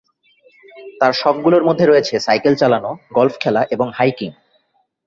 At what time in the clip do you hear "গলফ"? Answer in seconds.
3.13-3.35